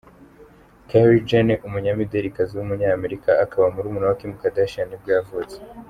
[0.87, 5.55] Kylie Jenner, umunyamidelikazi w’umunyamerika, akaba murumuna wa Kim Kardashian nibwo yavutse.